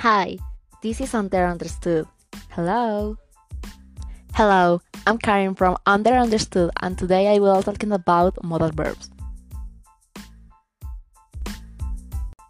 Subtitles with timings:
[0.00, 0.38] Hi,
[0.80, 2.06] this is Under Understood.
[2.48, 3.18] Hello.
[4.32, 9.10] Hello, I'm Karen from Under Understood, and today I will be talking about modal verbs.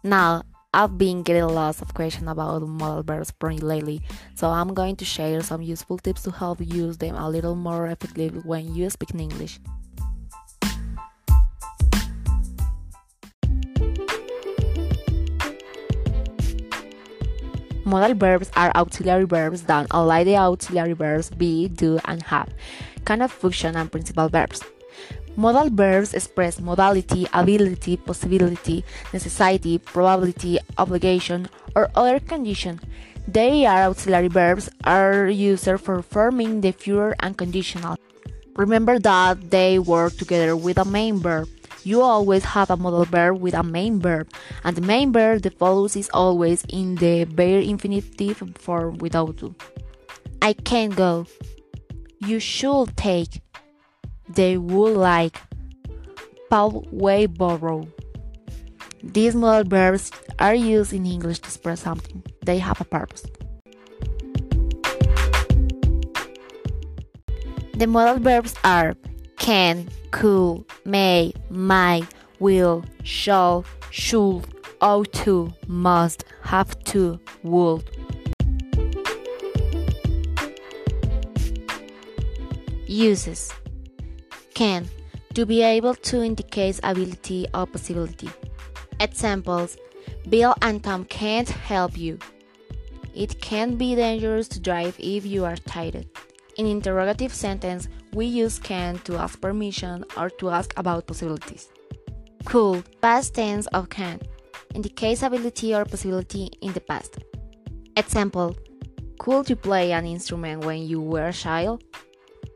[0.01, 0.43] Now,
[0.73, 3.99] I've been getting lots of questions about modal verbs from lately,
[4.33, 7.87] so I'm going to share some useful tips to help use them a little more
[7.87, 9.59] effectively when you speak in English.
[17.91, 22.47] Modal verbs are auxiliary verbs that, unlike the auxiliary verbs be, do, and have,
[23.03, 24.63] kind of function and principal verbs.
[25.35, 32.79] Modal verbs express modality, ability, possibility, necessity, probability, obligation, or other condition.
[33.27, 37.97] They are auxiliary verbs are used for forming the future and conditional.
[38.55, 41.49] Remember that they work together with a main verb
[41.83, 44.29] you always have a modal verb with a main verb,
[44.63, 49.55] and the main verb that follows is always in the bare infinitive form without to.
[50.41, 51.25] I can't go.
[52.19, 53.41] You should take.
[54.29, 55.39] They would like.
[56.49, 57.87] Paul way borrow.
[59.03, 62.23] These modal verbs are used in English to express something.
[62.45, 63.25] They have a purpose.
[67.73, 68.93] The modal verbs are
[69.41, 72.05] can, could, may, might,
[72.39, 74.43] will, shall, should,
[74.79, 77.83] ought to, must, have to, would.
[82.85, 83.51] Uses
[84.53, 84.87] Can
[85.33, 88.29] to be able to indicate ability or possibility.
[88.99, 89.75] Examples
[90.29, 92.19] Bill and Tom can't help you.
[93.15, 96.05] It can be dangerous to drive if you are tired.
[96.57, 101.69] In interrogative sentence, we use can to ask permission or to ask about possibilities.
[102.45, 104.19] Could, past tense of can,
[104.73, 107.19] indicates ability or possibility in the past.
[107.95, 108.55] Example,
[109.19, 111.83] could you play an instrument when you were a child?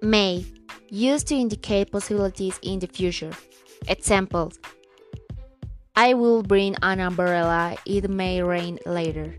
[0.01, 0.45] May,
[0.89, 3.31] used to indicate possibilities in the future.
[3.87, 4.51] Example
[5.95, 9.35] I will bring an umbrella, it may rain later.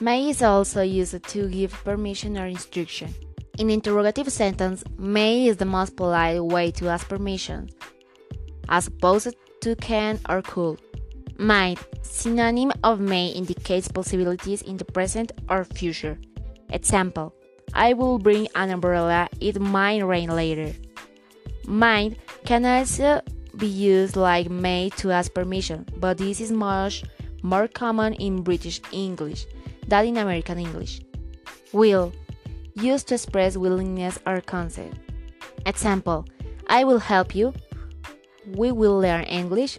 [0.00, 3.14] May is also used to give permission or instruction.
[3.58, 7.70] In interrogative sentence, may is the most polite way to ask permission,
[8.68, 10.78] as opposed to can or could.
[11.38, 16.18] Might, synonym of may, indicates possibilities in the present or future.
[16.68, 17.34] Example,
[17.72, 20.74] I will bring an umbrella, it might rain later.
[21.66, 23.22] Might can also
[23.56, 27.04] be used like may to ask permission, but this is much
[27.42, 29.46] more common in British English
[29.88, 31.00] than in American English.
[31.72, 32.12] Will
[32.76, 34.94] used to express willingness or consent.
[35.64, 36.26] Example
[36.68, 37.52] I will help you.
[38.54, 39.78] We will learn English.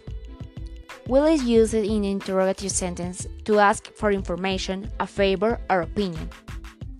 [1.06, 6.28] Will is used in interrogative sentence to ask for information, a favor, or opinion.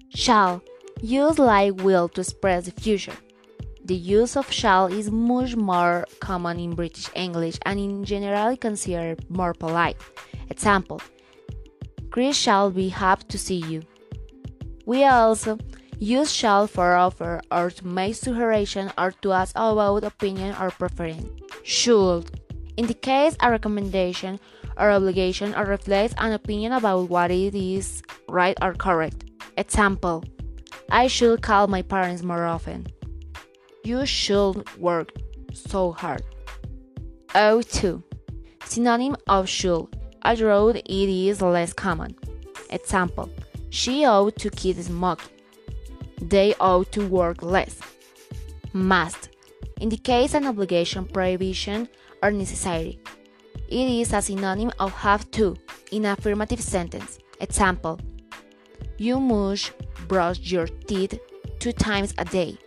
[0.09, 0.63] Shall
[1.03, 3.13] used like will to express the future.
[3.85, 9.25] The use of shall is much more common in British English and in generally considered
[9.31, 9.97] more polite.
[10.51, 11.01] Example
[12.11, 13.83] Chris shall be happy to see you.
[14.87, 15.59] We also
[16.01, 21.27] Use shall for offer or to make suggestion or to ask about opinion or preference.
[21.65, 22.41] Should
[22.77, 24.39] indicates a recommendation
[24.77, 29.25] or obligation or reflects an opinion about what it is right or correct.
[29.57, 30.23] Example
[30.91, 32.87] I should call my parents more often.
[33.83, 35.11] You should work
[35.53, 36.23] so hard.
[37.35, 38.05] Ought to
[38.65, 39.89] Synonym of should.
[40.23, 42.15] Abroad it is less common.
[42.71, 43.31] Example
[43.71, 45.38] She ought to quit smoking
[46.21, 47.79] they ought to work less.
[48.73, 49.29] Must
[49.81, 51.89] indicates an obligation, prohibition,
[52.23, 53.01] or necessity.
[53.69, 55.57] It is a synonym of have to
[55.93, 57.19] in affirmative sentence.
[57.41, 58.01] Example
[58.97, 59.73] You must
[60.09, 61.19] brush your teeth
[61.59, 62.59] two times a day.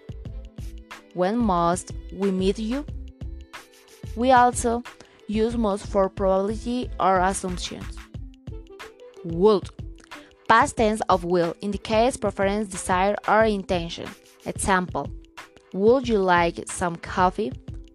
[1.13, 2.85] When must we meet you?
[4.15, 4.83] We also
[5.27, 7.97] use must for probability or assumptions.
[9.23, 9.69] Would
[10.51, 14.09] Past tense of will indicates preference, desire, or intention.
[14.45, 15.09] Example
[15.71, 17.53] Would you like some coffee?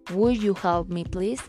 [0.09, 1.39] Would you help me, please?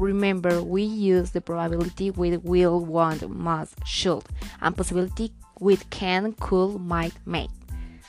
[0.00, 4.24] Remember, we use the probability with will, want, must, should,
[4.62, 5.30] and possibility
[5.60, 7.48] with can, could, might, may.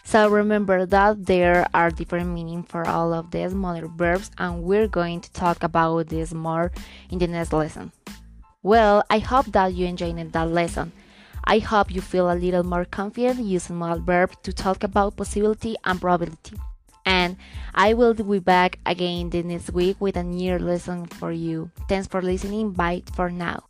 [0.05, 4.87] So remember that there are different meanings for all of these modal verbs, and we're
[4.87, 6.71] going to talk about this more
[7.09, 7.91] in the next lesson.
[8.63, 10.93] Well, I hope that you enjoyed that lesson.
[11.43, 15.75] I hope you feel a little more confident using modal verb to talk about possibility
[15.83, 16.55] and probability.
[17.05, 17.37] And
[17.73, 21.71] I will be back again the next week with a new lesson for you.
[21.87, 22.71] Thanks for listening.
[22.71, 23.63] Bye for now.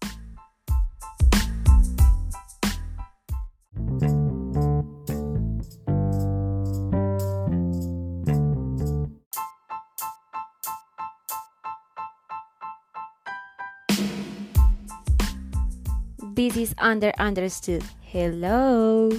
[16.34, 17.84] This is under understood.
[18.02, 19.12] Hello.